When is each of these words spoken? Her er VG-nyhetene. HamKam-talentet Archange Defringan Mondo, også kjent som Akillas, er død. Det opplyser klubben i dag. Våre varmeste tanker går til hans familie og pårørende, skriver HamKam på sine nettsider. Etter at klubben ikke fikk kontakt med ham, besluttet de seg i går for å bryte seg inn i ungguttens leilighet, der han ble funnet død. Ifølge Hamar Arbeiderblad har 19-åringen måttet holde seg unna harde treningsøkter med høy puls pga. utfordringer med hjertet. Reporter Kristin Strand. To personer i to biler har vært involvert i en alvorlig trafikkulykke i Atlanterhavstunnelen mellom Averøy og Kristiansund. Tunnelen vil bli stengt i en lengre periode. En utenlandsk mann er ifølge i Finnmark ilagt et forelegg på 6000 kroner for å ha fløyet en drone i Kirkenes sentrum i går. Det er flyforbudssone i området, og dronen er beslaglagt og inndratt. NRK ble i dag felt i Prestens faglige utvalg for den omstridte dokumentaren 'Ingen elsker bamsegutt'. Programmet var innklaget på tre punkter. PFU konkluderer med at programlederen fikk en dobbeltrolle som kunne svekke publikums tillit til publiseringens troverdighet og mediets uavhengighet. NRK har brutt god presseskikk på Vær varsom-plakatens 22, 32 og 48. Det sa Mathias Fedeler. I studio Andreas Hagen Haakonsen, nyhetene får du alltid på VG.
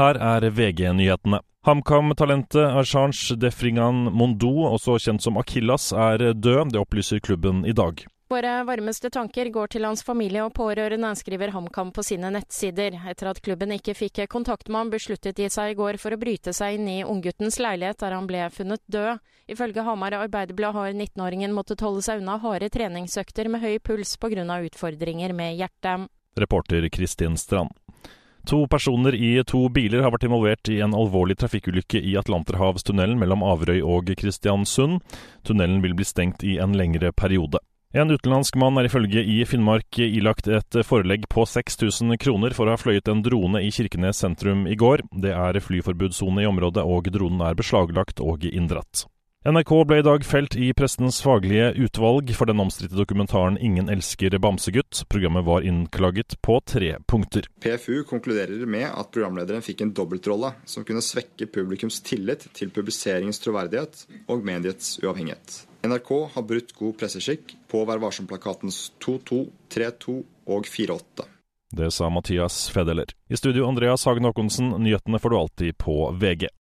Her 0.00 0.16
er 0.16 0.46
VG-nyhetene. 0.56 1.42
HamKam-talentet 1.66 2.72
Archange 2.72 3.34
Defringan 3.36 4.06
Mondo, 4.16 4.48
også 4.70 4.94
kjent 4.96 5.20
som 5.20 5.36
Akillas, 5.36 5.90
er 5.92 6.30
død. 6.32 6.70
Det 6.72 6.80
opplyser 6.80 7.20
klubben 7.20 7.66
i 7.68 7.74
dag. 7.76 8.00
Våre 8.32 8.52
varmeste 8.64 9.10
tanker 9.12 9.50
går 9.52 9.74
til 9.74 9.84
hans 9.84 10.00
familie 10.06 10.46
og 10.46 10.54
pårørende, 10.56 11.10
skriver 11.20 11.52
HamKam 11.52 11.90
på 11.92 12.04
sine 12.06 12.30
nettsider. 12.32 12.96
Etter 13.12 13.28
at 13.28 13.42
klubben 13.44 13.74
ikke 13.76 13.92
fikk 13.98 14.22
kontakt 14.32 14.70
med 14.70 14.80
ham, 14.80 14.92
besluttet 14.94 15.36
de 15.36 15.50
seg 15.52 15.74
i 15.74 15.76
går 15.76 15.98
for 16.00 16.16
å 16.16 16.20
bryte 16.22 16.54
seg 16.56 16.78
inn 16.78 16.88
i 16.88 17.02
ungguttens 17.04 17.60
leilighet, 17.60 18.00
der 18.00 18.16
han 18.16 18.30
ble 18.30 18.46
funnet 18.54 18.80
død. 18.88 19.20
Ifølge 19.52 19.84
Hamar 19.84 20.16
Arbeiderblad 20.22 20.78
har 20.78 20.94
19-åringen 20.94 21.52
måttet 21.52 21.84
holde 21.84 22.06
seg 22.06 22.22
unna 22.22 22.38
harde 22.40 22.72
treningsøkter 22.72 23.52
med 23.52 23.60
høy 23.66 23.76
puls 23.84 24.16
pga. 24.16 24.48
utfordringer 24.64 25.36
med 25.36 25.60
hjertet. 25.60 26.08
Reporter 26.40 26.88
Kristin 26.88 27.36
Strand. 27.36 27.74
To 28.48 28.64
personer 28.70 29.14
i 29.14 29.34
to 29.44 29.66
biler 29.68 30.04
har 30.04 30.14
vært 30.14 30.24
involvert 30.24 30.70
i 30.72 30.78
en 30.80 30.94
alvorlig 30.96 31.36
trafikkulykke 31.42 32.00
i 32.00 32.16
Atlanterhavstunnelen 32.20 33.20
mellom 33.20 33.44
Averøy 33.44 33.82
og 33.84 34.08
Kristiansund. 34.16 35.02
Tunnelen 35.44 35.82
vil 35.84 35.96
bli 35.98 36.06
stengt 36.08 36.44
i 36.46 36.56
en 36.62 36.76
lengre 36.78 37.12
periode. 37.12 37.60
En 37.90 38.06
utenlandsk 38.06 38.54
mann 38.62 38.78
er 38.78 38.86
ifølge 38.86 39.24
i 39.26 39.40
Finnmark 39.50 39.98
ilagt 39.98 40.46
et 40.46 40.76
forelegg 40.86 41.26
på 41.26 41.42
6000 41.42 42.14
kroner 42.22 42.54
for 42.54 42.70
å 42.70 42.76
ha 42.76 42.78
fløyet 42.78 43.10
en 43.10 43.24
drone 43.26 43.64
i 43.66 43.72
Kirkenes 43.74 44.22
sentrum 44.22 44.62
i 44.70 44.78
går. 44.78 45.02
Det 45.10 45.34
er 45.34 45.58
flyforbudssone 45.58 46.44
i 46.44 46.46
området, 46.46 46.86
og 46.86 47.10
dronen 47.10 47.42
er 47.48 47.58
beslaglagt 47.58 48.22
og 48.22 48.46
inndratt. 48.46 49.09
NRK 49.40 49.70
ble 49.88 49.96
i 49.98 50.04
dag 50.04 50.24
felt 50.28 50.52
i 50.52 50.66
Prestens 50.76 51.22
faglige 51.24 51.70
utvalg 51.80 52.28
for 52.36 52.50
den 52.50 52.60
omstridte 52.60 52.98
dokumentaren 52.98 53.54
'Ingen 53.56 53.88
elsker 53.88 54.36
bamsegutt'. 54.36 55.00
Programmet 55.08 55.46
var 55.46 55.64
innklaget 55.64 56.36
på 56.44 56.58
tre 56.60 56.98
punkter. 57.08 57.48
PFU 57.60 58.04
konkluderer 58.04 58.66
med 58.66 58.84
at 58.92 59.08
programlederen 59.08 59.64
fikk 59.64 59.80
en 59.80 59.94
dobbeltrolle 59.96 60.52
som 60.68 60.84
kunne 60.84 61.00
svekke 61.00 61.48
publikums 61.48 62.02
tillit 62.04 62.50
til 62.52 62.68
publiseringens 62.68 63.40
troverdighet 63.40 64.04
og 64.28 64.44
mediets 64.44 65.00
uavhengighet. 65.00 65.64
NRK 65.88 66.12
har 66.36 66.44
brutt 66.44 66.76
god 66.76 67.00
presseskikk 67.00 67.56
på 67.66 67.84
Vær 67.88 68.04
varsom-plakatens 68.04 68.92
22, 69.00 69.46
32 69.70 70.20
og 70.52 70.68
48. 70.68 71.24
Det 71.72 71.88
sa 71.96 72.10
Mathias 72.10 72.68
Fedeler. 72.68 73.08
I 73.30 73.40
studio 73.40 73.64
Andreas 73.68 74.04
Hagen 74.04 74.28
Haakonsen, 74.28 74.74
nyhetene 74.84 75.18
får 75.18 75.30
du 75.30 75.36
alltid 75.38 75.78
på 75.78 76.10
VG. 76.12 76.50